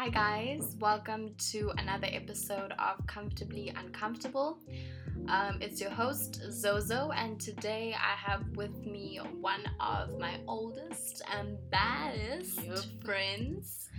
[0.00, 0.76] Hi, guys.
[0.80, 4.58] Welcome to another episode of Comfortably Uncomfortable.
[5.28, 11.20] Um, it's your host, Zozo, and today I have with me one of my oldest
[11.36, 12.78] and baddest Yup.
[13.04, 13.90] friends.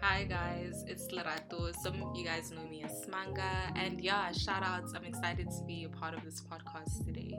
[0.00, 1.74] Hi guys, it's Lerato.
[1.74, 4.92] Some of you guys know me as Manga, and yeah, shout outs.
[4.94, 7.36] I'm excited to be a part of this podcast today.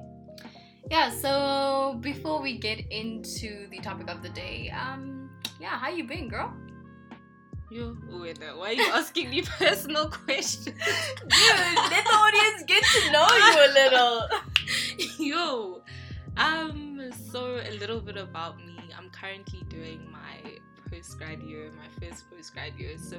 [0.92, 6.04] Yeah, so before we get into the topic of the day, um, yeah, how you
[6.04, 6.54] been, girl?
[7.70, 10.68] You, wait, uh, why are you asking me personal questions?
[10.68, 14.30] Dude, let the audience get to know you a little.
[15.26, 15.82] Yo,
[16.38, 18.78] um, so a little bit about me.
[18.98, 22.98] I'm currently doing my post grad year, my first post grad year.
[22.98, 23.18] So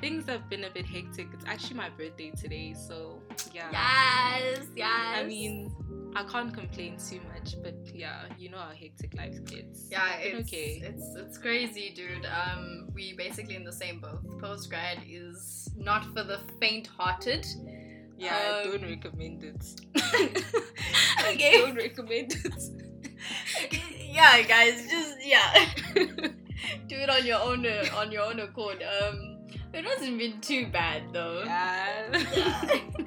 [0.00, 1.28] things have been a bit hectic.
[1.32, 3.22] It's actually my birthday today, so
[3.52, 3.68] yeah.
[3.70, 4.90] Yes, yes.
[5.14, 5.72] I mean,
[6.16, 9.90] I can't complain too much, but yeah, you know how hectic life gets.
[9.90, 10.82] Yeah, it's okay.
[10.82, 12.24] it's it's crazy, dude.
[12.24, 14.22] Um, we basically in the same boat.
[14.40, 17.46] Post grad is not for the faint-hearted.
[18.16, 20.42] Yeah, I um, don't recommend it.
[21.28, 21.56] Okay.
[21.56, 23.80] I don't recommend it.
[23.98, 28.82] yeah, guys, just yeah, do it on your own uh, on your own accord.
[28.82, 31.42] Um, it hasn't been too bad though.
[31.44, 32.24] yeah.
[32.36, 33.05] Yeah.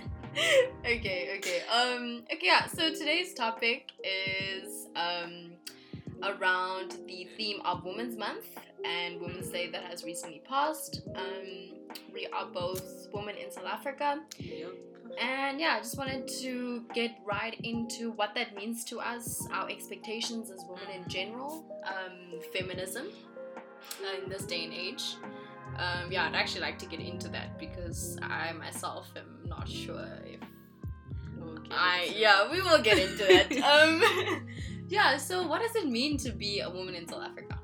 [0.85, 1.61] Okay, okay.
[1.71, 2.65] Um, okay, yeah.
[2.67, 5.51] So today's topic is um
[6.23, 8.45] around the theme of Women's Month
[8.83, 11.01] and Women's Day that has recently passed.
[11.15, 11.77] Um,
[12.13, 14.71] we are both women in South Africa, Yep.
[15.19, 19.69] and yeah, I just wanted to get right into what that means to us, our
[19.69, 23.07] expectations as women in general, um, feminism
[24.03, 25.15] uh, in this day and age.
[25.79, 30.05] Um, yeah, I'd actually like to get into that because I myself am not sure
[30.25, 30.39] if
[31.41, 31.69] Okay.
[31.71, 33.51] I yeah we will get into that.
[33.71, 34.47] um,
[34.89, 37.57] yeah, so what does it mean to be a woman in South Africa?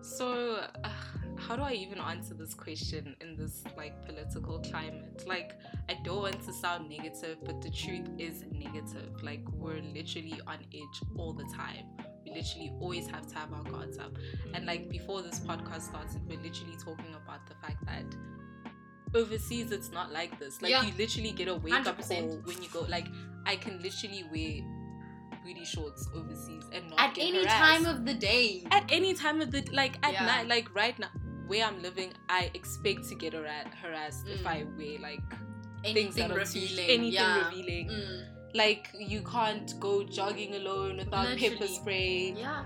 [0.00, 0.88] So, uh,
[1.36, 5.24] how do I even answer this question in this like political climate?
[5.26, 9.22] Like, I don't want to sound negative, but the truth is negative.
[9.22, 11.84] Like, we're literally on edge all the time.
[12.26, 14.12] We literally always have to have our guards up.
[14.52, 18.04] And like before this podcast started, we're literally talking about the fact that
[19.14, 20.60] overseas it's not like this.
[20.60, 20.82] Like Yeah.
[20.84, 22.28] you literally get a wake up 100%.
[22.28, 22.80] call when you go.
[22.88, 23.06] Like
[23.46, 27.56] I can literally wear booty shorts overseas and not at any harassed.
[27.56, 28.64] time of the day.
[28.72, 30.26] at any time of the like at Yeah.
[30.26, 31.08] night like right now
[31.46, 34.46] where I'm living, I expect to get hara- harassed if Mm.
[34.46, 35.20] I wear like
[35.82, 36.90] things Anything that are too- revealing.
[36.90, 37.48] anything yeah.
[37.48, 37.88] revealing.
[37.88, 42.34] Mm, Like you can't go jogging alone without pepper spray.
[42.36, 42.64] yeah.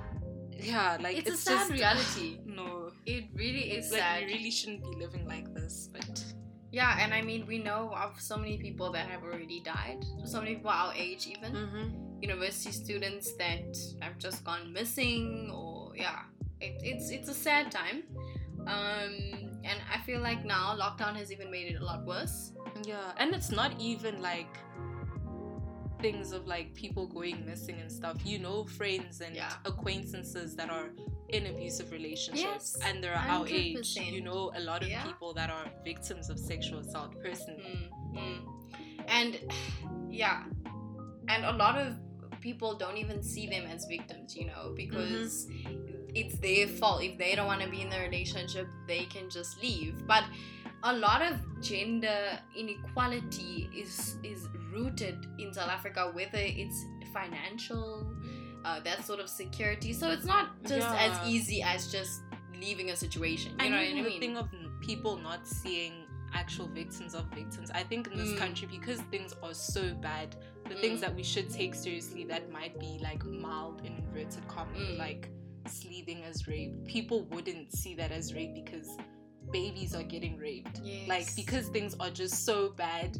[0.62, 2.38] Yeah, like It's, it's, a sad just reality.
[2.44, 2.91] no.
[3.06, 4.26] It really is Like sad.
[4.26, 6.22] we really shouldn't be living like this, but
[6.70, 10.04] Yeah, and I mean, we know of so many people that have already died.
[10.26, 12.22] So many people our age, even Mm.
[12.22, 13.64] university students that
[14.02, 16.20] have just gone missing, or yeah,
[16.60, 18.02] it, it's it's a sad time.
[18.66, 19.14] Um,
[19.64, 22.52] and I feel like now lockdown has even made it a lot worse.
[22.84, 24.52] yeah, and it's not even like
[26.00, 28.16] things of like people going missing and stuff.
[28.24, 29.52] You know, friends and Yeah.
[29.64, 30.90] acquaintances that are
[31.28, 33.96] in abusive relationships Yes, and they're our age.
[33.96, 35.04] You know, a lot of Yeah.
[35.04, 37.90] people that are victims of sexual assault personally.
[38.12, 39.04] Mm, mm.
[39.08, 39.38] And
[40.10, 40.44] yeah,
[41.28, 41.96] and a lot of
[42.40, 45.46] people don't even see them as victims, you know, because
[46.14, 47.02] it's their fault.
[47.02, 50.06] If they don't want to be in the relationship, they can just leave.
[50.06, 50.24] But
[50.82, 58.06] a lot of gender inequality is is rooted in South Africa, whether it's financial,
[58.64, 59.92] uh, that sort of security.
[59.92, 61.06] So it's not just Yeah.
[61.22, 62.22] as easy as just
[62.54, 63.52] leaving a situation.
[63.52, 64.04] You and know what I mean?
[64.04, 64.48] the thing of
[64.80, 67.70] people not seeing actual victims of victims.
[67.72, 68.38] I think in this Mm.
[68.38, 70.36] country, because things are so bad,
[70.68, 71.02] the things Mm.
[71.02, 74.98] that we should take seriously that might be like mild in inverted commas, Mm.
[74.98, 75.28] like
[75.66, 78.97] sleeving as rape, people wouldn't see that as rape because
[79.52, 80.80] babies are getting raped.
[81.08, 83.16] Like because things are just so bad,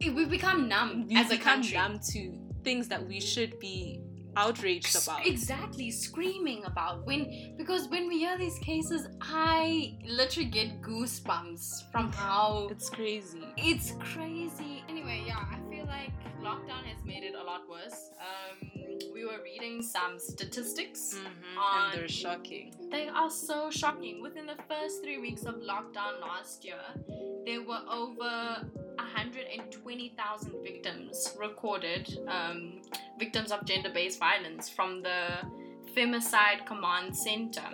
[0.00, 1.76] It- we become numb we as a become country.
[1.76, 4.00] numb to things that we should be
[4.36, 5.26] outraged about.
[5.26, 12.12] Exactly, screaming about when because when we hear these cases, I literally get goosebumps from
[12.24, 13.42] how It's crazy.
[13.56, 14.84] it's crazy.
[14.88, 18.10] Anyway, yeah, I feel like lockdown has made it a lot worse.
[18.20, 18.70] Um,
[19.30, 21.14] were reading some statistics.
[21.14, 22.74] Mhm, On- And they're shocking.
[22.90, 24.20] They are so shocking.
[24.22, 26.82] Within the first three weeks of lockdown last year,
[27.46, 28.66] there were over
[28.98, 32.82] 120,000 victims recorded, um,
[33.18, 35.18] victims of gender based violence from the
[35.94, 37.68] Femicide Command Center.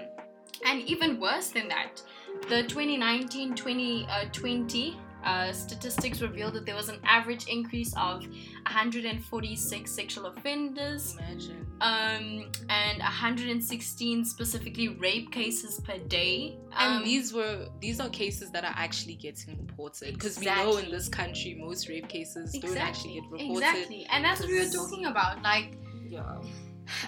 [0.64, 2.02] And even worse than that,
[2.48, 4.96] the 2019 2020
[5.26, 11.66] uh, statistics revealed that there was an average increase of 146 sexual offenders Imagine.
[11.80, 16.56] um, and 116 specifically rape cases per day.
[16.78, 20.76] And Um, these were these are cases that are actually getting reported because we know
[20.78, 23.52] in this country most rape cases don't actually get reported.
[23.52, 25.42] Exactly, and that's what we were talking about.
[25.42, 25.76] Like,
[26.08, 26.40] Yeah.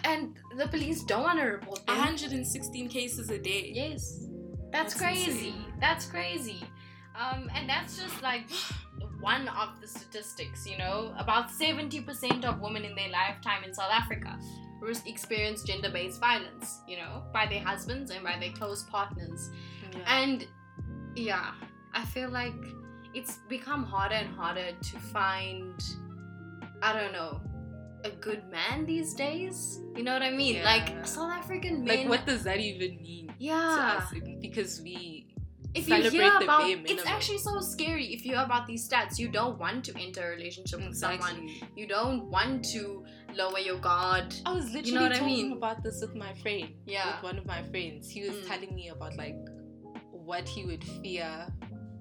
[0.05, 1.97] and the police don't want to report them.
[1.97, 3.71] 116 cases a day.
[3.75, 4.27] Yes,
[4.73, 5.31] that's, That's crazy.
[5.49, 5.65] insane.
[5.81, 6.61] That's crazy.
[7.19, 8.45] Um, and that's just like
[9.21, 10.67] one of the statistics.
[10.67, 14.39] You know, about seventy percent of women in their lifetime in South Africa
[15.07, 16.81] experience gender-based violence.
[16.87, 19.51] You know, by their husbands and by their close partners.
[19.93, 19.99] Yeah.
[20.23, 20.47] And
[21.17, 21.53] yeah,
[21.93, 22.55] I feel like
[23.15, 25.75] it's become harder and harder to find,
[26.83, 27.41] I don't know,
[28.05, 29.81] a good man these days.
[29.97, 30.57] You know what I mean?
[30.57, 30.65] Yeah.
[30.65, 31.99] Like South African men.
[31.99, 34.01] like what does that even mean to Yeah.
[34.03, 34.15] us?
[34.41, 35.28] Because we
[35.75, 38.07] If you hear the about, it's actually so scary.
[38.15, 41.49] If you hear about these stats, you don't want to enter a relationship with someone.
[41.77, 43.05] You don't want to
[43.35, 44.35] lower your guard.
[44.47, 45.53] I was literally You know what I talking mean?
[45.53, 46.71] about this with my friend.
[46.87, 47.07] Yeah.
[47.17, 48.09] With one of my friends.
[48.09, 48.47] He was Mm.
[48.49, 49.37] telling me about like
[50.13, 51.47] what he would fear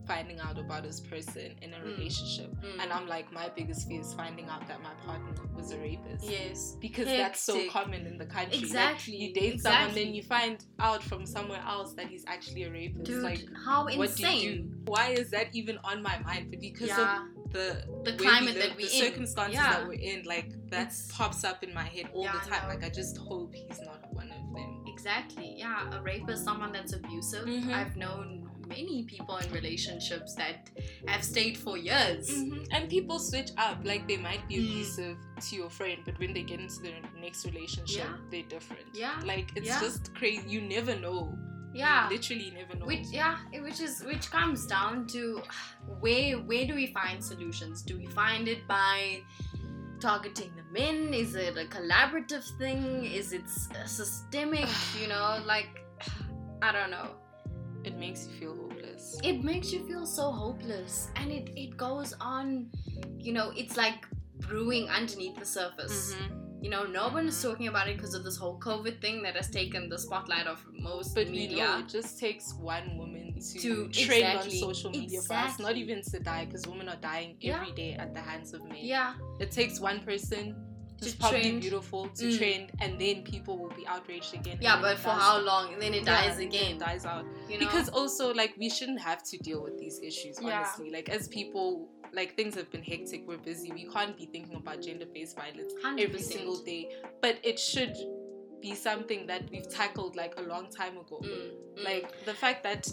[0.08, 1.98] finding out about this person in a Mm.
[1.98, 2.50] relationship.
[2.62, 2.82] Mm.
[2.84, 6.26] And I'm like, my biggest fear is finding out that my partner was a rapist.
[6.30, 6.76] yes.
[6.80, 8.54] Because that's so common in the country.
[8.58, 10.04] Like, Exactly, you date someone, exactly.
[10.06, 13.06] then you find out from somewhere else that he's actually a rapist.
[13.06, 14.42] Dude, like, how what do insane.
[14.42, 14.74] you do?
[14.86, 16.50] Why is that even on my mind?
[16.52, 17.24] But because yeah.
[17.24, 19.04] of the The climate we that we're the in.
[19.06, 19.72] circumstances Yeah.
[19.74, 22.68] that we're in, like that It's- pops up in my head all Yeah, the time.
[22.68, 24.84] Like I just hope he's not one of them.
[24.88, 25.56] Exactly.
[25.58, 27.46] Yeah, a rapist, someone that's abusive.
[27.46, 27.72] Mhm.
[27.74, 30.70] I've known many people in relationships that
[31.08, 32.30] have stayed for years.
[32.72, 33.78] And people switch up.
[33.84, 34.66] Like they might be Mm.
[34.66, 35.18] abusive
[35.50, 38.18] to your friend, but when they get into their next relationship, Yeah.
[38.32, 38.88] they're different.
[38.94, 39.20] Yeah.
[39.26, 39.80] Like it's Yeah.
[39.80, 40.48] just crazy.
[40.50, 41.38] You never know.
[41.74, 42.10] Yeah.
[42.10, 42.86] You literally never know.
[42.86, 45.42] Which yeah, which is which comes down to
[46.00, 47.82] where where do we find solutions?
[47.84, 49.22] Do we find it by
[50.00, 51.14] targeting the men?
[51.14, 53.06] Is it a collaborative thing?
[53.06, 53.44] Is it
[53.86, 54.68] systemic?
[55.02, 55.70] you know, like
[56.62, 57.10] I don't know.
[57.84, 59.20] It makes you feel hopeless.
[59.24, 62.70] it makes you feel so hopeless and it, it goes on
[63.20, 64.06] you know it's like
[64.40, 66.64] brewing underneath the surface Mhm.
[66.64, 69.36] you know no one is talking about it because of this whole covid thing that
[69.36, 73.36] has taken the spotlight off most But we media know it just takes one woman
[73.40, 76.90] to, To- trend exactly, on social media for us, not even to die, because women
[76.90, 77.62] are dying Yeah.
[77.62, 78.80] every day at the hands of men.
[78.82, 80.56] yeah It takes one person
[81.02, 81.62] To probably trend.
[81.62, 82.38] beautiful to Mm.
[82.38, 84.58] trend, and then people will be outraged again.
[84.62, 87.26] yeah but for dies- how long and then it Yeah, dies again It dies out.
[87.50, 90.58] you know Because also, like, we shouldn't have to deal with these issues, Yeah.
[90.60, 90.90] honestly.
[90.90, 94.82] Like, as people, like, things have been hectic, we're busy, we can't be thinking about
[94.82, 96.00] gender based violence 100%.
[96.10, 96.90] every single day.
[97.22, 97.96] But it should
[98.62, 101.22] be something that we've tackled, like, a long time ago.
[101.24, 101.84] Mm, mm.
[101.84, 102.88] Like, the fact that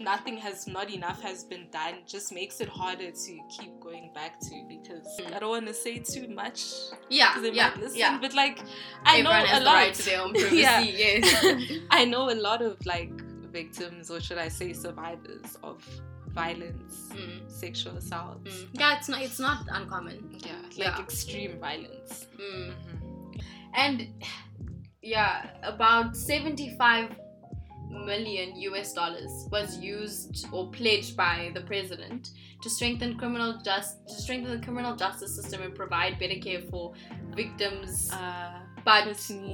[0.00, 4.40] nothing has, not enough has been done, just makes it harder to keep going back
[4.40, 5.06] to because.
[5.34, 6.62] I don't want to say too much
[7.10, 7.98] yeah yeah listen.
[7.98, 8.60] yeah But, like,
[9.04, 9.74] I everyone know a lot.
[9.74, 10.80] right to their own privacy Yeah.
[10.80, 13.12] yes I know a lot of like
[13.52, 15.84] victims, or should I say survivors of
[16.28, 18.42] violence, Mm, sexual assault.
[18.44, 18.68] mm.
[18.72, 20.98] yeah it's not it's not uncommon Yeah, like Yeah.
[21.00, 22.26] extreme violence.
[22.40, 22.72] Mm.
[23.74, 24.08] And
[25.02, 27.10] yeah, about 75
[27.92, 32.30] million US dollars was used or pledged by the president
[32.62, 36.92] to strengthen criminal just to strengthen the criminal justice system and provide better care for
[37.34, 38.10] victims.
[38.12, 38.52] Uh,
[38.84, 39.04] but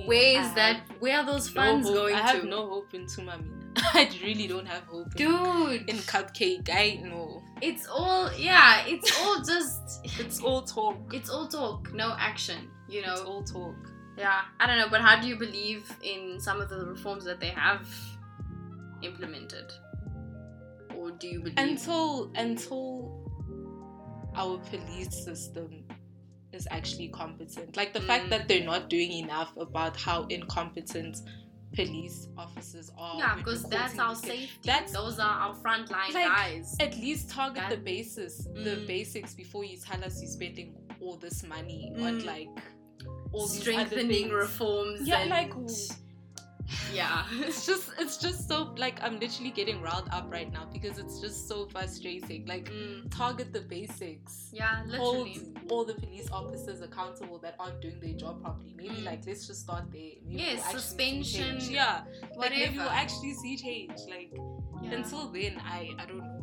[0.07, 0.83] where is that?
[1.01, 2.23] Where are those no funds hope- going to?
[2.23, 2.47] I have to?
[2.47, 3.51] no hope in Tumami.
[3.77, 5.09] I really don't have hope.
[5.17, 7.43] in- Dude, in cupcake, I know.
[7.61, 11.13] it's all yeah, it's all just It's all talk.
[11.13, 12.71] it's all talk, no action.
[12.89, 13.77] You know, It's all talk.
[14.17, 17.39] Yeah, I don't know, but how do you believe in some of the reforms that
[17.39, 17.87] they have
[19.03, 19.73] implemented?
[20.97, 21.59] Or do you believe?
[21.59, 23.25] Until until
[24.35, 25.85] our police system
[26.53, 27.77] is actually competent.
[27.77, 28.07] Like the Mm.
[28.07, 31.19] fact that they're not doing enough about how incompetent
[31.75, 33.19] police officers are.
[33.19, 34.59] yeah, because that's our safety.
[34.65, 36.75] That's Those are our frontline Like, guys.
[36.81, 38.87] at least target That- the basis, the Mm.
[38.87, 42.25] basics before you tell us you're spending all this money on Mm.
[42.25, 42.49] like
[43.33, 45.07] all Strengthening reforms.
[45.07, 45.53] Yeah, like
[46.93, 47.25] yeah.
[47.33, 51.21] it's just it's just so like I'm literally getting riled up right now because it's
[51.21, 52.47] just so frustrating.
[52.47, 54.51] Like Mm, target the basics.
[54.53, 58.75] yeah, literally Hold all the police officers accountable that aren't doing their job properly.
[58.77, 59.05] Maybe Mm.
[59.05, 60.13] like let's just start there.
[60.25, 61.59] Maybe Yes, we'll suspension.
[61.71, 62.03] Yeah,
[62.37, 63.99] like maybe we'll actually see change.
[64.09, 64.33] Like
[64.83, 64.93] Yeah.
[64.97, 66.35] until then, I I don't know.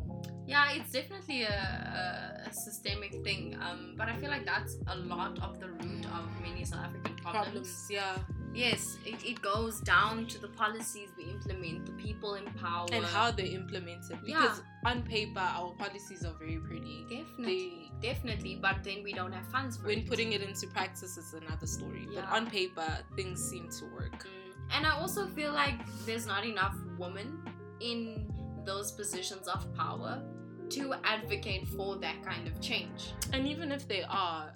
[0.47, 3.57] Yeah, it's definitely a, a, a systemic thing.
[3.59, 7.15] Um, but I feel like that's a lot of the root of many South African
[7.15, 7.45] problems.
[7.45, 8.17] Problems, yeah.
[8.55, 13.05] Yes, it, it goes down to the policies we implement, the people in power, and
[13.05, 14.17] how they implement it.
[14.25, 17.05] Because on paper, our policies are very pretty.
[17.09, 18.59] Definitely, they, definitely.
[18.61, 20.07] But then we don't have funds for when it.
[20.07, 22.07] putting it into practice is another story.
[22.09, 22.21] Yeah.
[22.21, 24.23] But on paper, things seem to work.
[24.23, 24.77] Mm.
[24.77, 27.39] And I also feel like there's not enough women
[27.79, 28.31] in
[28.65, 30.23] those positions of power
[30.69, 33.13] to advocate for that kind of change.
[33.31, 34.53] And even if they are,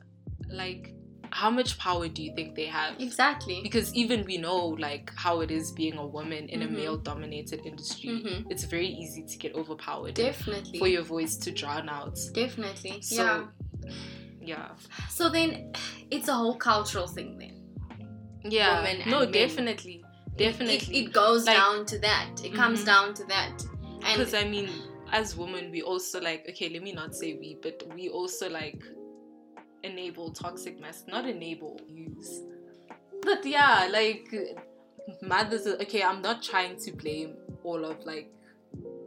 [0.50, 0.94] like,
[1.32, 3.00] how much power do you think they have?
[3.00, 3.60] Exactly.
[3.62, 6.68] Because even we know like how it is being a woman in Mhm.
[6.68, 8.10] a male-dominated industry.
[8.10, 8.46] Mhm.
[8.50, 10.14] It's very easy to get overpowered.
[10.16, 10.80] Definitely.
[10.80, 12.18] For your voice to drown out.
[12.34, 13.02] Definitely.
[13.02, 13.92] So, yeah.
[14.42, 14.70] Yeah.
[15.10, 15.74] So then
[16.12, 17.56] it's a whole cultural thing then.
[18.44, 18.96] Yeah.
[19.06, 19.32] No, men.
[19.32, 20.04] definitely.
[20.38, 20.98] Definitely.
[21.00, 22.42] It, it goes Like- down to that.
[22.44, 22.86] It comes Mhm.
[22.86, 23.62] down to that.
[24.04, 24.70] And because I mean,
[25.12, 26.70] as women, we also like okay.
[26.70, 28.82] Let me not say we, but we also like
[29.84, 31.04] enable toxic mess.
[31.08, 32.42] Not enable, use.
[33.22, 34.34] But yeah, like
[35.22, 35.68] mothers.
[35.68, 38.32] Okay, I'm not trying to blame all of like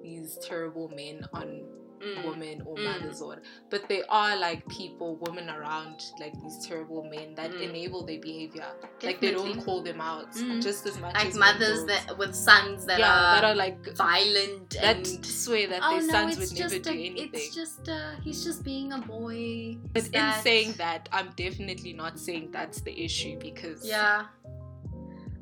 [0.03, 1.63] these terrible men on
[2.03, 2.25] Mm.
[2.29, 2.85] women or Mm.
[2.85, 3.37] mothers or
[3.71, 7.63] but they are like people women around like these terrible men that Mm.
[7.69, 8.67] enable their behavior
[9.03, 10.61] like they don't call them out Mm.
[10.63, 13.79] just as much like as mothers that with sons that, yeah are, that are like
[13.97, 17.31] violent that and swear that oh their no, sons would never do a, anything.
[17.35, 19.77] it's just uh, he's just being a boy.
[19.93, 24.27] but It's in saying that, I'm definitely not saying that's the issue because yeah,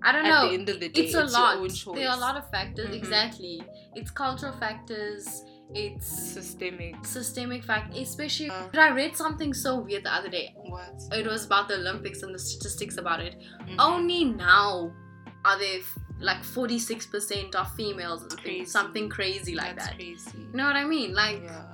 [0.03, 0.49] I don't at know.
[0.49, 1.55] the end of the day, it's a it's lot.
[1.55, 1.97] your own choice.
[1.97, 2.89] There are a lot of factors.
[2.89, 2.95] Mhm.
[2.95, 3.63] Exactly.
[3.95, 5.43] It's cultural factors.
[5.75, 7.05] It's systemic.
[7.07, 8.51] systemic fact, especially.
[8.51, 8.69] Uh.
[8.75, 10.55] I read something so weird the other day.
[10.57, 10.95] What?
[11.13, 13.37] It was about the Olympics and the statistics about it.
[13.63, 13.77] Mhm.
[13.79, 14.93] Only now
[15.45, 18.65] are there f- like forty six percent of females Crazy.
[18.67, 19.97] something crazy like That's that.
[19.97, 20.39] crazy.
[20.39, 21.15] You know what I mean?
[21.15, 21.67] Like, Yeah.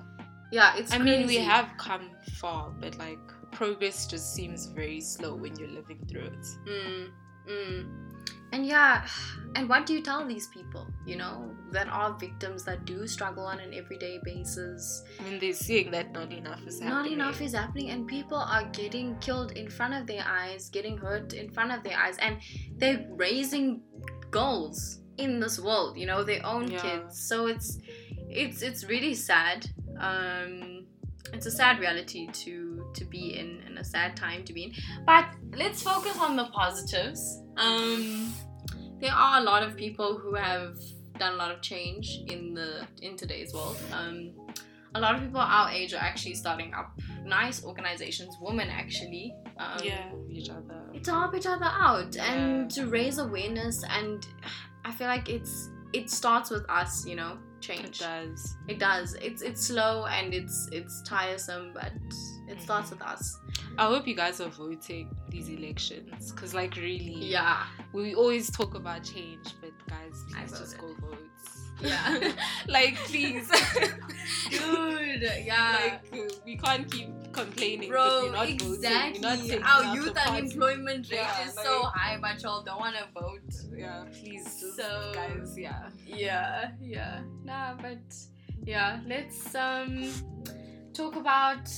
[0.53, 0.93] yeah, it's.
[0.93, 1.19] I crazy.
[1.19, 3.19] mean, we have come far, but like
[3.53, 6.47] progress just seems very slow when you're living through it.
[6.69, 7.09] Mm,
[7.49, 8.06] mm.
[8.53, 9.07] And yeah,
[9.55, 13.45] and what do you tell these people, you know, that are victims that do struggle
[13.45, 15.03] on an everyday basis?
[15.21, 17.19] I mean, they're seeing that not enough is happening.
[17.19, 20.97] Not enough is happening, and people are getting killed in front of their eyes, getting
[20.99, 22.39] hurt in front of their eyes, and
[22.77, 23.83] they're raising
[24.31, 26.81] goals in this world, you know, their own Yeah.
[26.81, 27.27] kids.
[27.29, 27.79] So it's
[28.29, 29.67] it's it's really sad.
[29.99, 30.87] Um,
[31.33, 34.73] it's a sad reality to to be in and a sad time to be in.
[35.07, 37.43] But let's focus on the positives.
[37.57, 38.33] Um,
[39.01, 40.77] there are a lot of people who have
[41.19, 43.77] done a lot of change in the in today's world.
[43.93, 44.33] Um,
[44.95, 49.35] a lot of people our age are actually starting up nice organizations, women actually.
[49.59, 50.83] Um, yeah, each other.
[51.03, 52.33] to help each other out Yeah.
[52.33, 54.27] and to raise awareness and
[54.85, 57.85] I feel like it's it starts with us, you know, Change.
[57.87, 58.57] It does.
[58.69, 59.15] It does.
[59.15, 61.91] It's it's slow and it's it's tiresome, but
[62.49, 63.39] it starts with us.
[63.79, 67.65] I hope you guys are voting these elections because, like, really, Yeah.
[67.93, 71.19] we always talk about change, but guys, please just go vote.
[71.83, 72.33] Yeah.
[72.69, 73.51] like, please.
[74.51, 75.99] Dude, yeah.
[76.13, 78.75] like, we can't keep complaining, Bro, we're not voting.
[78.75, 79.21] exactly.
[79.59, 83.43] Not Our youth unemployment rate Yeah, is so high, but y'all don't want to vote.
[83.77, 85.91] Yeah, please, just, So- guys, yeah.
[86.07, 87.21] Yeah, yeah.
[87.45, 87.99] Nah, but
[88.65, 90.11] yeah, let's um
[90.95, 91.69] talk about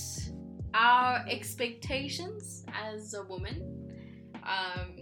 [0.74, 3.62] our expectations as a woman.
[4.44, 4.94] Um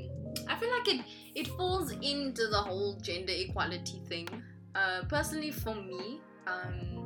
[0.49, 1.05] I feel like it
[1.35, 4.29] it falls into the whole gender equality thing.
[4.75, 7.03] Uh personally for me, um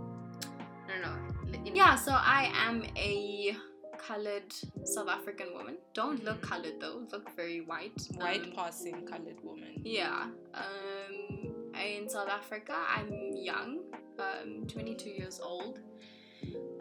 [0.88, 1.72] I don't know.
[1.74, 3.56] Yeah, so I am a
[3.98, 4.52] colored
[4.84, 5.76] South African woman.
[5.94, 8.00] Don't look colored though, look very white.
[8.14, 9.74] White Um, passing colored woman.
[9.84, 10.28] yeah.
[10.54, 13.80] Um, in South Africa, I'm young,
[14.18, 15.78] um, 22 years old.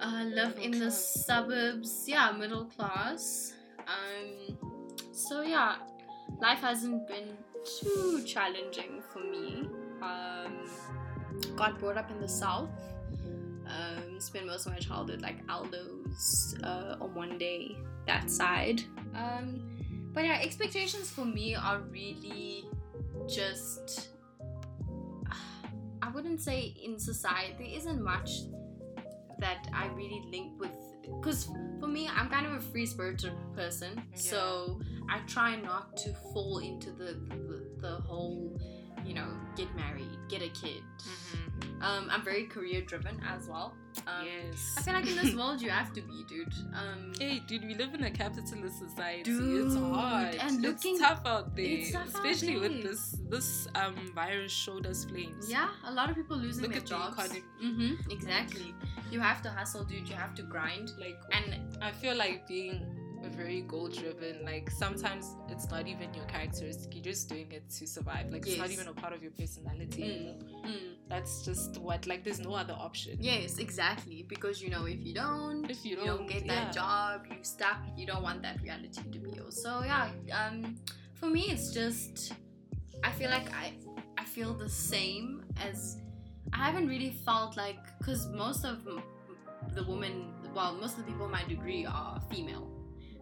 [0.01, 2.05] I live Middle in the suburbs.
[2.07, 3.53] Yeah, middle class.
[3.79, 4.57] Um,
[5.11, 5.77] so yeah,
[6.41, 7.37] life hasn't been
[7.81, 9.69] too challenging for me.
[10.01, 10.65] Um,
[11.55, 12.69] got brought up in the south.
[13.67, 18.81] Um, spent most of my childhood like Aldo's uh, on one day that side.
[19.13, 22.65] Um, but yeah, expectations for me are really
[23.27, 24.09] just.
[26.01, 28.31] I wouldn't say in society there isn't much
[29.39, 30.71] that I really link with
[31.21, 34.79] because for me I'm kind of a free spirited person, so
[35.09, 38.59] I try not to fall into the, the the whole
[39.09, 40.83] you know get married, get a kid.
[41.11, 41.83] Mhm.
[41.87, 43.67] Um, I'm very career driven as well.
[44.05, 44.75] Um, yes.
[44.77, 46.53] I feel like in this world you have to be, dude.
[46.81, 49.31] Um, Hey, dude, we live in a capitalist society.
[49.31, 50.35] it's hard.
[50.35, 53.01] and looking- it's tough out there, it's tough out especially with this
[53.33, 53.49] this
[53.81, 55.49] um virus showed us flames.
[55.55, 57.17] Yeah, a lot of people losing Look their at the jobs.
[57.17, 57.43] economy.
[57.67, 58.69] Mm-hmm, exactly.
[59.11, 60.07] You have to hustle, dude.
[60.07, 60.91] You have to grind.
[60.99, 61.47] Like, And
[61.81, 62.77] I feel like being
[63.27, 64.45] very goal driven.
[64.45, 66.95] Like sometimes it's not even your characteristic.
[66.95, 68.31] You're just doing it to survive.
[68.31, 70.35] Like it's not even a part of your personality.
[70.63, 70.77] Mm, mm.
[71.09, 72.07] That's just what.
[72.07, 73.17] Like there's no other option.
[73.19, 74.23] Yes, exactly.
[74.27, 76.71] Because you know, if you don't, If you you don't, don't get that yeah.
[76.71, 77.79] job, you stuck.
[77.97, 79.61] You don't want that reality to be yours.
[79.61, 80.75] So yeah, um,
[81.15, 82.33] for me, it's just
[83.03, 83.73] I feel like I
[84.17, 85.97] I feel the same as
[86.53, 88.87] I haven't really felt like because most of
[89.75, 92.67] the women, well, most of the people in my degree are female.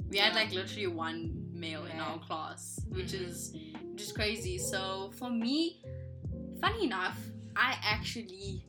[0.10, 3.28] We had like literally one male in our class, which Mhm.
[3.28, 3.54] is
[3.96, 4.58] just crazy.
[4.58, 5.82] So for me,
[6.62, 7.18] funny enough,
[7.56, 8.64] I actually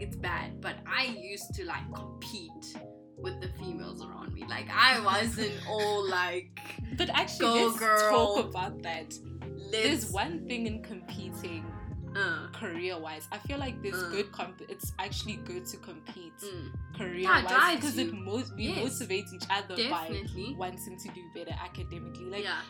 [0.00, 2.76] it's bad, but I used to like compete
[3.18, 4.44] with the females around me.
[4.48, 6.58] Like I wasn't all like
[6.96, 8.10] But actually, Go, let's girl.
[8.10, 9.14] talk about that.
[9.56, 11.64] let's There's one thing in competing
[12.16, 13.26] uh, career wise.
[13.32, 14.08] I feel like there's Uh.
[14.10, 14.60] good comp.
[14.68, 18.78] It's actually good to compete mm, career wise because it mo- we Yes.
[19.00, 20.08] motivate each other by
[20.56, 22.26] wanting to do better academically.
[22.26, 22.60] Like yeah,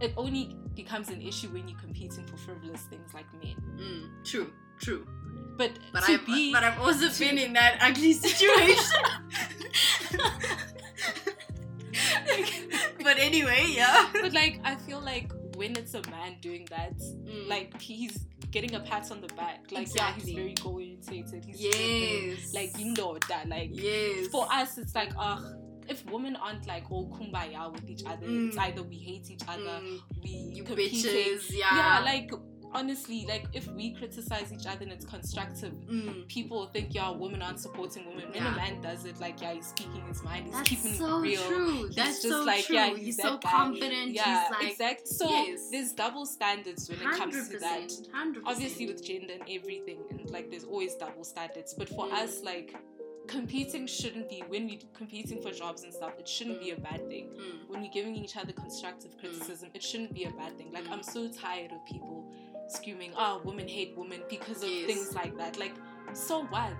[0.00, 3.56] it only becomes an issue when you're competing for frivolous things like men.
[3.76, 5.06] mm, true, true.
[5.56, 9.02] But, But to I've be but I've also to- been in that ugly situation.
[13.02, 14.08] but anyway, yeah.
[14.12, 18.16] but like I feel like when it's a man doing that, Mm, like he's
[18.50, 19.60] getting a pat on the back.
[19.70, 20.32] Like Exactly.
[20.32, 21.44] yeah, he's very goal orientated.
[21.44, 22.72] He's yes, like
[23.28, 23.44] that.
[23.48, 24.26] Like yes.
[24.28, 25.44] for us, it's like ugh.
[25.88, 28.64] If women aren't like all kumbaya with each other, it's Mm.
[28.66, 31.00] either we hate each other, Mm, we you competing.
[31.00, 32.00] bitches, Yeah, yeah.
[32.12, 32.30] like
[32.72, 36.28] honestly, like if we criticize each other and it's constructive, Mm.
[36.28, 38.26] people think yeah, women aren't supporting women.
[38.30, 38.52] When Yeah.
[38.52, 41.22] a man does it, like yeah, he's speaking his mind, he's That's keeping so it
[41.22, 41.42] real.
[41.48, 41.86] true.
[41.86, 42.76] He's That's just so like, true.
[42.76, 43.50] yeah, he's, he's so guy.
[43.50, 44.12] confident.
[44.12, 45.08] Yeah, he's like exact.
[45.08, 45.68] So yes.
[45.70, 47.88] there's double standards when it comes to that.
[48.12, 48.42] 100%.
[48.46, 51.74] Obviously, with gender and everything, and like there's always double standards.
[51.74, 52.12] But for Mm.
[52.22, 52.74] us, like
[53.26, 56.12] competing shouldn't be when we're competing for jobs and stuff.
[56.18, 57.28] It shouldn't be a bad thing.
[57.28, 57.68] Mm.
[57.68, 60.72] When we're giving each other constructive criticism, it shouldn't be a bad thing.
[60.72, 60.92] Like Mm.
[60.92, 62.32] I'm so tired of people
[62.70, 64.86] screaming, "Oh, women hate women" because of Yes.
[64.86, 65.58] things like that.
[65.58, 65.74] Like,
[66.12, 66.72] so what?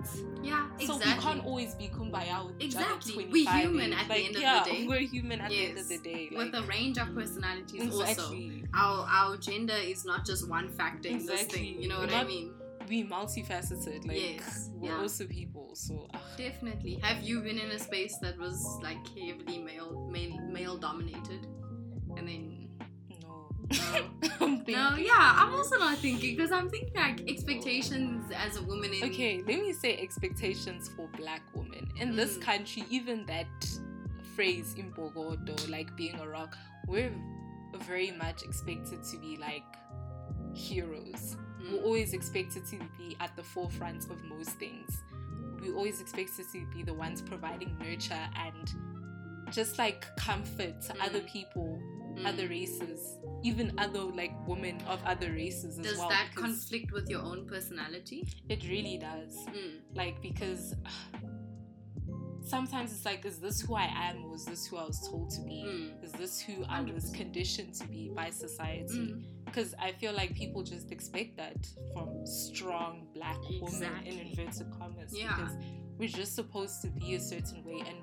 [0.43, 1.13] Yeah, So exactly.
[1.13, 3.27] we can't always be kumbaya with each Exactly.
[3.31, 4.87] We're human at the like, end of the day.
[4.87, 6.29] We're human at the end of the day.
[6.35, 8.35] With a range of personalities, also.
[8.73, 11.81] Our our gender is not just one factor in this thing.
[11.81, 12.53] You know We're what I mean?
[12.89, 14.05] We multifaceted.
[14.05, 14.99] Like Yes, we're yeah.
[15.01, 15.75] also people.
[15.75, 16.95] So ugh, Definitely.
[17.01, 21.47] Have you been in a space that was like heavily male male male dominated?
[22.17, 22.50] And then
[23.71, 24.01] no.
[24.21, 24.29] no.
[24.41, 28.93] I'm no, yeah, I'm also not thinking because I'm thinking like expectations as a woman
[28.93, 31.89] in Okay, let me say expectations for black women.
[31.99, 32.41] In this Mm.
[32.41, 33.47] country, even that
[34.35, 36.55] phrase imbokodo, like being a rock,
[36.87, 37.11] we're
[37.87, 39.63] very much expected to be like
[40.53, 41.37] heroes.
[41.61, 41.71] Mm.
[41.73, 44.89] We're always expected to be at the forefront of most things.
[45.61, 48.73] We're always expected to be the ones providing nurture and
[49.53, 51.05] just like comfort to Mm.
[51.05, 51.79] other people,
[52.21, 52.27] Mm.
[52.33, 56.09] other races, even other like women of other races as Does well.
[56.09, 58.27] that conflict with your own personality?
[58.49, 59.79] it really does Mm.
[59.95, 60.73] like because
[62.43, 65.29] sometimes it's like is this who i am or is this who i was told
[65.29, 66.03] to be Mm.
[66.03, 67.15] is this who i was 100%.
[67.15, 69.23] conditioned to be by society Mm.
[69.45, 71.59] because i feel like people just expect that
[71.93, 75.35] from strong black women in inverted commas Yeah.
[75.37, 75.53] because
[75.97, 77.97] we're just supposed to be a certain way and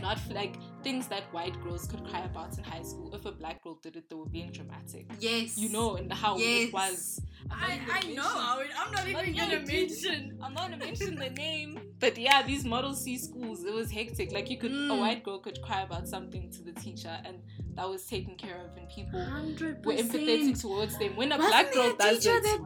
[0.00, 3.62] not like things that white girls could cry about in high school if a black
[3.62, 5.56] girl did it they were being dramatic Yes.
[5.56, 6.68] you know and how Yes.
[6.68, 8.62] it was I'm I, I mention- know.
[8.78, 10.38] I'm not even even gonna mention-.
[10.42, 14.32] I'm not gonna mention the name, but yeah, these Model C schools, it was hectic.
[14.32, 14.98] Like you could, a Mm.
[14.98, 17.36] white girl could cry about something to the teacher, and
[17.74, 21.16] that was taken care of, and people Hundred were empathetic towards them.
[21.16, 22.60] When a Wasn't black girl a does it, that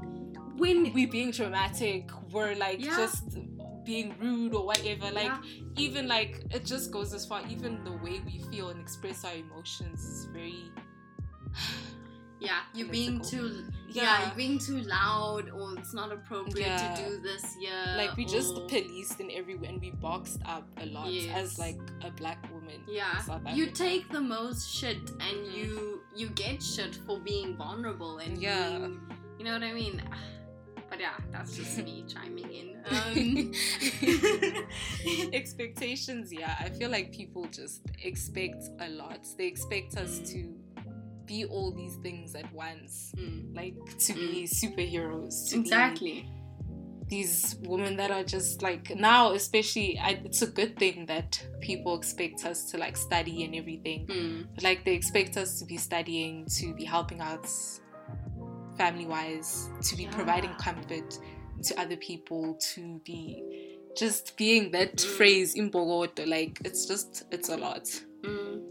[0.57, 2.97] when we being dramatic, we're like Yeah.
[2.99, 3.25] just
[3.88, 5.07] being rude or whatever.
[5.20, 5.40] Like Yeah.
[5.87, 7.40] even like it just goes as far.
[7.55, 10.64] Even the way we feel and express our emotions is very.
[12.40, 13.46] yeah, you're being too
[13.88, 14.03] yeah.
[14.03, 14.27] Yeah.
[14.27, 16.94] you're being too loud or it's not appropriate Yeah.
[16.94, 17.94] to do this yeah.
[18.01, 21.35] like we just or- policed in everywhere and we boxed up a lot Yes.
[21.42, 22.81] as like a black woman.
[22.87, 23.22] yeah.
[23.59, 25.57] You take the most shit and Mhm.
[25.59, 25.70] you
[26.20, 28.68] you get shit for being vulnerable and Yeah.
[28.79, 29.01] being,
[29.38, 29.96] you know what I mean.
[30.98, 32.68] But yeah, that's just me chiming in.
[32.88, 33.52] Um,
[35.34, 40.32] expectations yeah i feel like people just expect a lot they expect us Mm.
[40.32, 40.54] to
[41.26, 43.74] be all these things at once mm, like
[44.06, 46.30] to be superheroes to be exactly.
[47.08, 51.94] these women that are just like now especially I, it's a good thing that people
[51.96, 56.46] expect us to like study and everything Mm, like they expect us to be studying
[56.58, 57.46] to be helping out
[58.79, 61.19] family wise to be providing comfort
[61.67, 63.23] to other people to be
[63.97, 65.17] just being that Mm.
[65.17, 67.85] phrase imbokodo like it's just it's a lot
[68.23, 68.62] mm.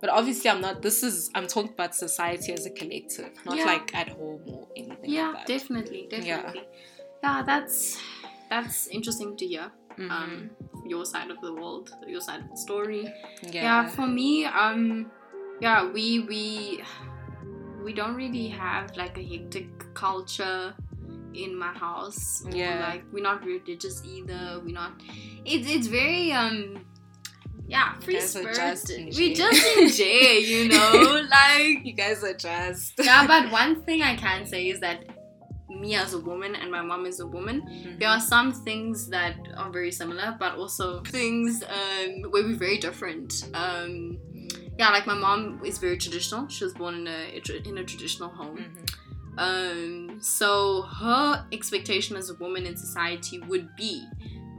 [0.00, 0.80] But obviously, I'm not.
[0.80, 3.64] This is I'm talking about society as a collective, not Yeah.
[3.72, 5.46] like at home or anything Yeah, like that.
[5.48, 6.18] definitely, Yeah.
[6.42, 6.66] definitely.
[7.24, 7.42] Yeah.
[7.44, 7.98] that's
[8.48, 9.72] that's interesting to hear.
[9.98, 10.10] Mhm.
[10.16, 10.50] Um,
[10.86, 13.12] your side of the world, your side of the story.
[13.42, 13.62] yeah.
[13.68, 15.10] yeah for me um
[15.60, 16.42] yeah we we
[17.88, 20.74] we don't really have like a hectic culture
[21.32, 22.80] in my house or, Yeah.
[22.88, 24.92] like we're not religious either we're not
[25.52, 26.84] it's it's very um
[27.66, 30.92] yeah free spirit just we just in jail you know
[31.38, 32.92] like you guys are just.
[33.10, 34.98] yeah but one thing i can say is that
[35.82, 37.98] me as a woman and my mom is a woman Mhm.
[38.00, 42.78] there are some things that are very similar, but also things um, where we're very
[42.86, 43.30] different.
[43.62, 43.92] Um,
[44.78, 46.48] yeah, like my mom is very traditional.
[46.48, 48.58] She was born in a in a traditional home.
[48.58, 48.86] Mhm.
[49.38, 54.04] Um, so her expectation as a woman in society would be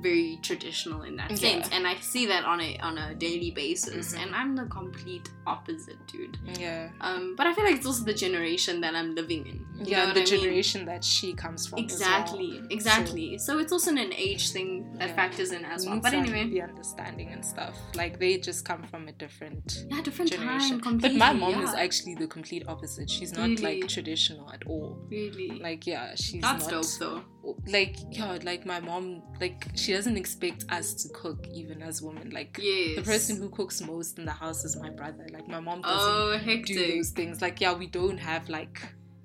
[0.02, 1.38] very traditional in that Yeah.
[1.38, 4.14] sense, and I see that on a on a daily basis.
[4.14, 4.22] Mhm.
[4.22, 6.38] And I'm the complete opposite, dude.
[6.60, 6.90] Yeah.
[7.02, 9.66] Um, but I feel like it's also the generation that I'm living in.
[9.80, 10.42] You Yeah, know the what I mean?
[10.42, 11.80] generation that she comes from.
[11.80, 11.94] as well.
[11.98, 13.38] Exactly, exactly.
[13.38, 15.16] So, it's also an age thing that Yeah.
[15.16, 16.00] factors in as well.
[16.00, 17.76] But anyway, the understanding and stuff.
[17.96, 20.70] Like they just come from a different yeah, different generation.
[20.72, 21.20] time, completely.
[21.20, 21.64] but my mom yeah.
[21.70, 23.10] is actually the complete opposite.
[23.10, 23.82] She's not Really?
[23.82, 24.90] like traditional at all.
[25.10, 27.22] really Like yeah, she's that's not dope though.
[27.68, 32.30] Like yeah, like my mom like she doesn't expect us to cook even as women.
[32.32, 35.28] Like Yes, the person who cooks most in the house is my brother.
[35.32, 37.42] Like my mom doesn't oh do those things.
[37.42, 38.82] Like yeah, we don't have like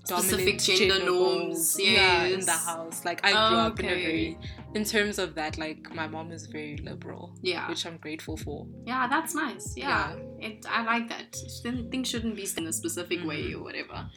[0.06, 3.06] Specific dominant gender norms, roles, yeah, in the house.
[3.06, 4.38] Like I grew up in a very
[4.74, 8.66] in terms of that, like my mom is very liberal, Yeah, which I'm grateful for.
[8.86, 9.74] yeah, that's nice.
[9.76, 11.34] Yeah, it I like that.
[11.90, 13.54] Things shouldn't be in a specific way Mhm.
[13.54, 14.10] or whatever.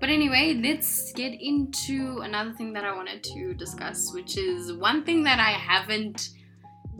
[0.00, 5.04] But anyway, let's get into another thing that I wanted to discuss, which is one
[5.04, 6.28] thing that I haven't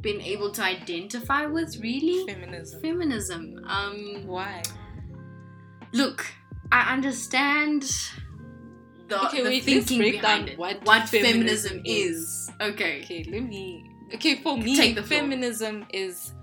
[0.01, 2.81] been able to identify with really Feminism.
[2.81, 3.65] feminism.
[3.67, 4.63] Um, Why?
[5.93, 6.27] Look,
[6.73, 7.83] I understand
[9.09, 10.59] the, Okay, the wait, let's thinking break behind down it.
[10.59, 12.51] what what feminism feminism, is.
[12.61, 13.03] Okay.
[13.05, 13.85] Okay, let me.
[14.15, 15.21] Okay, for me, Take the floor.
[15.21, 16.35] feminism is.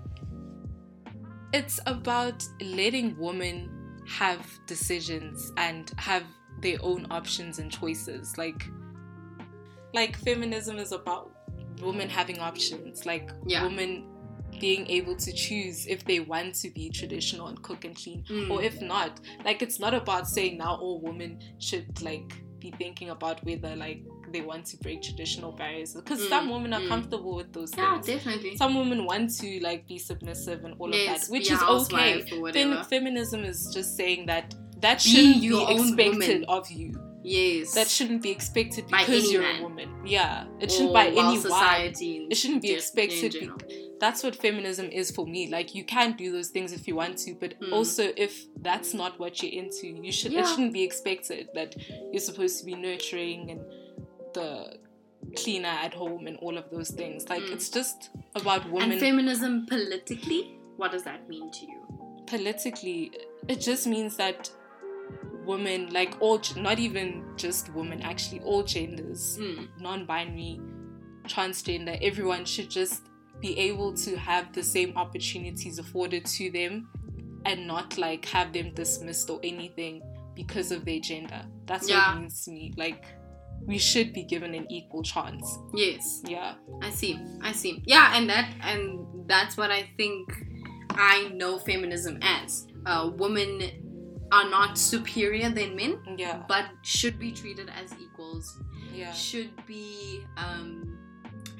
[1.52, 3.70] It's about letting women
[4.08, 6.24] have decisions and have
[6.60, 8.36] their own options and choices.
[8.38, 8.66] Like,
[9.94, 11.32] like feminism is about
[11.82, 13.06] women having options.
[13.06, 13.62] Like Yeah.
[13.64, 14.04] women
[14.60, 18.50] being able to choose if they want to be traditional and cook and clean Mm.
[18.50, 23.10] or if not like it's not about saying now all women should like be thinking
[23.10, 24.00] about whether like
[24.32, 26.88] they want to break traditional barriers because Mm, some women are mm.
[26.88, 28.56] comfortable with those Yeah, things definitely.
[28.56, 32.22] some women want to like be submissive and all Yes, of that which is okay
[32.54, 36.44] Fem- feminism is just saying that that shouldn't be, own expected woman.
[36.48, 37.74] of you Yes.
[37.74, 39.60] that shouldn't be expected because you're man.
[39.60, 42.28] a woman yeah it Or shouldn't by any society.
[42.30, 46.30] it shouldn't be expected be- that's what feminism is for me like you can do
[46.30, 47.72] those things if you want to but Mm.
[47.72, 51.74] also if that's not what you're into you should it shouldn't be expected that
[52.12, 53.60] you're supposed to be nurturing and
[54.34, 54.78] the
[55.34, 57.52] cleaner at home and all of those things like Mm.
[57.54, 60.42] it's just about women And feminism politically,
[60.76, 61.80] what does that mean to you?
[62.26, 63.10] politically
[63.48, 64.50] it just means that
[65.46, 69.68] women like all, not even just women actually all genders Mm.
[69.80, 70.60] non-binary
[71.24, 73.02] transgender everyone should just
[73.40, 76.88] be able to have the same opportunities afforded to them
[77.44, 80.02] and not like have them dismissed or anything
[80.34, 82.08] because of their gender that's Yeah.
[82.10, 83.04] what it means to me like
[83.66, 86.22] we should be given an equal chance Yes.
[86.26, 87.18] yeah I see.
[87.42, 87.82] I see.
[87.86, 90.28] Yeah, and that and that's what I think
[90.90, 92.66] I know feminism as.
[92.84, 93.62] Uh, women
[94.32, 98.58] are not superior than men, yeah but should be treated as equals.
[98.92, 100.98] yeah Should be um,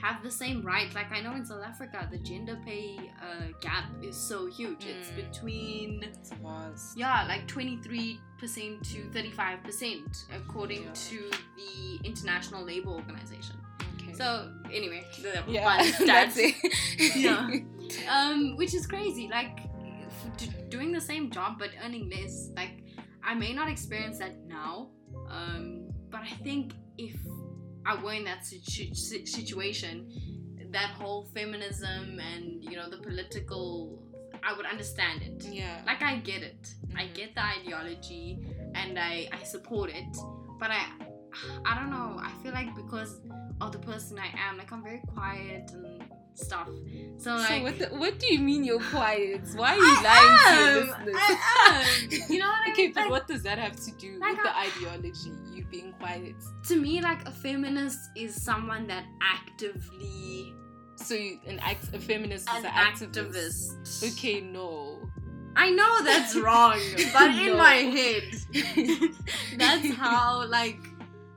[0.02, 0.92] have the same right.
[0.94, 4.84] Like I know in South Africa, the gender pay uh, gap is so huge.
[4.84, 5.16] It's Mm.
[5.16, 10.92] between it was yeah, like twenty three percent to thirty five percent, according Yeah.
[11.10, 11.74] to the
[12.04, 13.56] International Labor Organization.
[14.02, 14.12] okay.
[14.12, 16.54] So anyway, the yeah that's it
[17.16, 17.48] Yeah.
[18.10, 19.28] um, which is crazy.
[19.30, 19.56] Like
[20.36, 22.50] d- doing the same job but earning less.
[22.56, 22.82] Like
[23.24, 24.90] I may not experience that now,
[25.28, 27.16] um, but I think if
[27.84, 30.10] I were in that situ- situation,
[30.72, 34.02] that whole feminism and you know the political,
[34.42, 35.44] I would understand it.
[35.44, 36.74] yeah Like I get it.
[36.96, 37.14] I Mhm.
[37.14, 38.38] get the ideology
[38.74, 40.16] and I I support it,
[40.58, 40.82] but I
[41.64, 42.18] I don't know.
[42.18, 43.20] I feel like because
[43.60, 45.95] of the person I am, like I'm very quiet and
[46.36, 46.68] stuff.
[47.18, 49.40] So like so what, the, what do you mean you're quiet?
[49.54, 51.16] Why are you lying to your listeners?
[51.18, 52.26] I am.
[52.30, 52.92] You know what I okay, mean?
[52.92, 55.32] but Like, what does that have to do like with the I- ideology?
[55.52, 56.34] You being quiet.
[56.68, 60.54] to me, like a feminist is someone that actively
[60.96, 63.74] So you, an act, a feminist is an an activist.
[63.82, 64.12] activist.
[64.18, 64.98] Okay, no.
[65.58, 66.78] I know that's wrong,
[67.14, 68.24] but in my head,
[69.56, 70.78] that's how like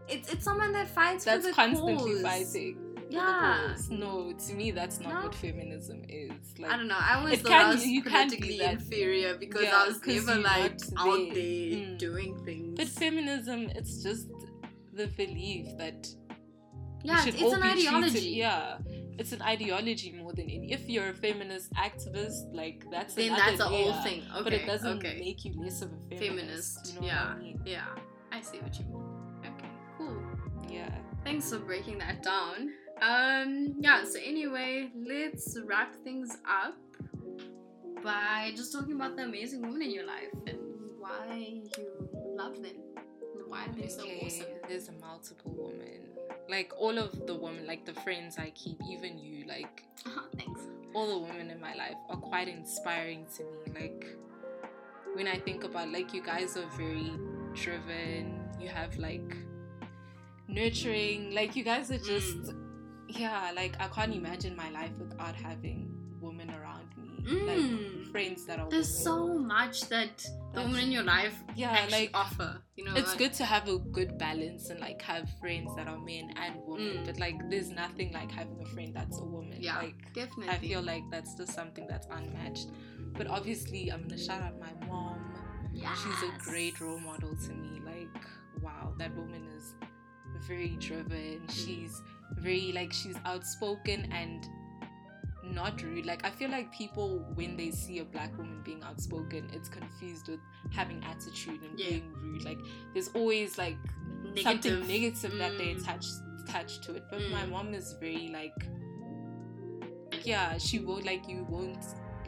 [0.10, 2.22] it's it's someone that fights That's for the constantly cause.
[2.22, 2.78] fighting.
[3.10, 3.76] Yeah.
[3.90, 5.22] No, to me that's not No.
[5.24, 6.32] what feminism is.
[6.60, 6.98] Like I don't know.
[7.00, 10.06] I always thought can- I was you can be politically inferior because Yeah, I was
[10.06, 11.34] never like out there.
[11.34, 11.98] there Mm.
[11.98, 12.78] doing things.
[12.78, 14.28] But feminism, it's just
[14.94, 16.08] the belief that
[17.04, 18.30] yeah, it's, it's all an be treated- ideology.
[18.32, 18.78] yeah,
[19.18, 20.72] it's an ideology more than any.
[20.72, 24.24] If you're a feminist activist, like that's Then that's a whole thing.
[24.36, 24.44] Okay.
[24.44, 25.18] but it doesn't okay.
[25.20, 26.20] make you less of a feminist.
[26.20, 27.24] Feminist, You know yeah.
[27.36, 27.62] I mean?
[27.66, 27.86] Yeah,
[28.32, 29.06] I see what you mean.
[29.50, 30.22] Okay, cool.
[30.70, 30.94] Yeah.
[31.24, 32.70] Thanks for breaking that down.
[33.02, 36.76] Um, yeah, so anyway, let's wrap things up
[38.04, 40.58] by just talking about the amazing women in your life and
[40.98, 42.74] why you love them
[43.36, 44.46] and why they're so awesome.
[44.68, 46.02] there's a multiple women.
[46.50, 50.62] Like all of the women, like the friends I keep, even you, like Uh-huh, thanks.
[50.94, 53.80] all the women in my life are quite inspiring to me.
[53.80, 54.06] Like
[55.14, 57.12] when I think about like you guys are very
[57.54, 59.36] driven, you have like
[60.48, 62.54] nurturing, like you guys are just
[63.10, 65.92] yeah, like I can't imagine my life without having
[66.22, 67.06] women around me.
[67.28, 67.48] Mm.
[67.48, 69.04] Like friends that are There's women.
[69.04, 72.62] so much that the women in your life yeah, like offer.
[72.76, 75.88] You know, it's like- good to have a good balance and like have friends that
[75.88, 77.06] are men and women Mm.
[77.06, 80.50] but like there's nothing like having a friend that's a woman Yeah, like definitely.
[80.50, 82.70] i feel like that's just something that's unmatched
[83.18, 85.20] but obviously i'm gonna shout out my mom
[85.74, 88.24] she's a great role model to me like
[88.62, 89.76] wow that woman is
[90.48, 91.52] very driven Mm.
[91.52, 92.02] she's
[92.38, 94.48] very like she's outspoken and
[95.44, 99.50] not rude like i feel like people when they see a black woman being outspoken
[99.54, 100.40] it's confused with
[100.72, 101.90] having attitude and Yeah.
[101.90, 102.60] being rude like
[102.94, 103.78] there's always like
[104.44, 105.82] something negative that they Mm.
[105.82, 106.06] attach
[106.44, 107.50] attach to it but my Mm.
[107.52, 108.54] mom is very like
[110.24, 111.84] yeah she won't like you won't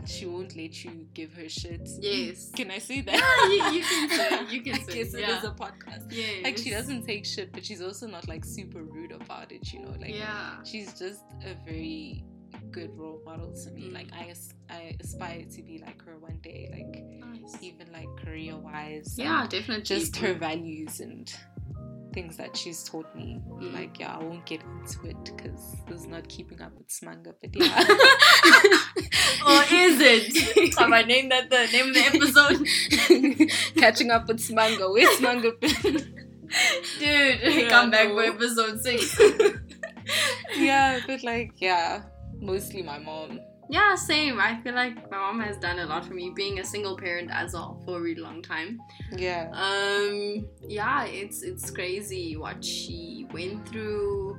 [0.05, 2.51] she won't let you give her shit Yes.
[2.55, 3.15] can i say that
[3.57, 4.55] Yeah, you, you can say.
[4.55, 4.93] You can I say.
[5.03, 5.37] guess it yeah.
[5.37, 6.43] is a podcast Yeah.
[6.43, 9.79] like she doesn't take shit but she's also not like super rude about it you
[9.81, 10.61] know like yeah.
[10.63, 12.23] she's just a very
[12.71, 13.93] good role model to me Mm.
[13.93, 14.33] like I,
[14.69, 17.03] I aspire to be like her one day like
[17.41, 17.61] Nice.
[17.61, 19.83] even like career wise Yeah, definitely.
[19.83, 21.33] just her values and
[22.13, 23.73] things that she's taught me Mm.
[23.73, 27.33] like yeah i won't get into it because this is not keeping up with smanga
[27.41, 27.77] but yeah
[29.47, 30.73] or is it?
[30.79, 33.75] Have I named that the name of the episode?
[33.81, 35.51] catching up with smanga where's smanga
[36.99, 38.15] Dude, Yeah, come back no.
[38.15, 39.17] for episode six.
[40.57, 42.03] yeah but like yeah
[42.39, 44.37] mostly my mom yeah, same.
[44.37, 47.29] I feel like my mom has done a lot for me, being a single parent
[47.31, 48.81] as well for a really long time.
[49.15, 50.40] yeah Um,
[50.71, 54.37] yeah, it's it's crazy what she went through.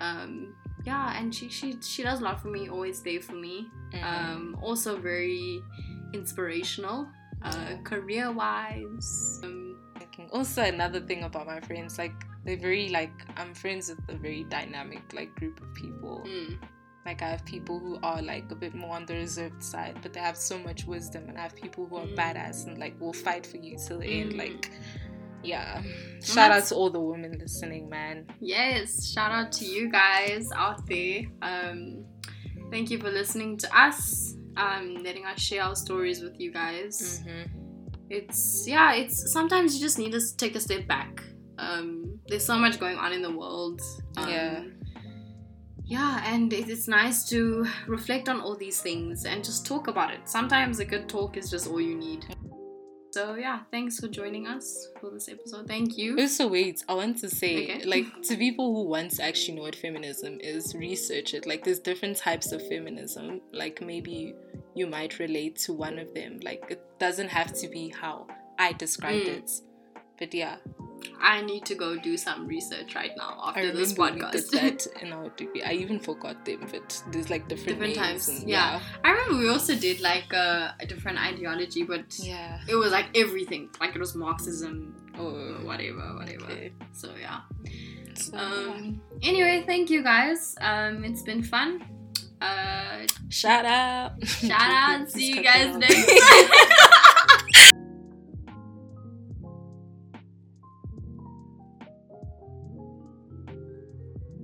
[0.00, 0.54] Um,
[0.84, 2.68] yeah, and she she she does a lot for me.
[2.68, 3.68] Always there for me.
[3.92, 4.02] Mm.
[4.04, 5.62] Um, also very
[6.12, 7.08] inspirational.
[7.42, 9.40] Uh, career wise.
[9.44, 9.76] Um,
[10.32, 12.12] Also, another thing about my friends, like
[12.44, 16.22] they're very like I'm friends with a very dynamic like group of people.
[16.26, 16.58] mm,
[17.06, 20.12] Like I have people who are like a bit more on the reserved side, but
[20.12, 22.16] they have so much wisdom, and I have people who are Mm.
[22.22, 24.32] badass and like will fight for you till the end.
[24.34, 24.38] Mm.
[24.44, 24.62] Like,
[25.42, 25.82] yeah.
[26.22, 28.26] Shout out to all the women listening, man.
[28.40, 31.22] yes, shout out to you guys out there.
[31.42, 32.04] Um,
[32.70, 34.34] thank you for listening to us.
[34.56, 37.22] Um, letting us share our stories with you guys.
[37.24, 37.48] Mm-hmm.
[38.10, 41.22] it's yeah it's sometimes you just need to take a step back
[41.58, 43.80] um there's so much going on in the world
[44.16, 44.64] um, Yeah.
[45.84, 50.28] yeah and it's nice to reflect on all these things and just talk about it
[50.28, 52.26] sometimes a good talk is just all you need
[53.12, 57.18] so yeah thanks for joining us for this episode thank you Also, wait, I want
[57.18, 57.84] to say, Okay.
[57.94, 61.46] like, to people who want to actually know what feminism is, research it.
[61.46, 63.40] Like, there's different types of feminism.
[63.52, 64.34] Like, maybe
[64.74, 66.38] you might relate to one of them.
[66.42, 68.26] Like, it doesn't have to be how
[68.58, 69.38] I described Mm.
[69.38, 69.50] it.
[70.18, 70.56] But yeah,
[71.20, 74.44] i need to go do some research right now I after this remember we did
[74.44, 75.62] podcast that in our degree.
[75.62, 78.80] I even forgot them, but there's like different, Different types, and- yeah.
[79.04, 82.60] i remember we also did like a, a different ideology but yeah.
[82.68, 86.72] it was like everything like it was marxism Oh, or whatever whatever okay.
[86.92, 87.40] so yeah
[88.14, 89.00] So, Um.
[89.22, 90.54] Anyway, thank you guys.
[90.60, 91.04] Um.
[91.04, 91.70] It's been fun.
[92.40, 93.06] Uh.
[93.28, 94.10] shout out.
[94.26, 95.10] Shout out.
[95.14, 96.78] See you guys next time.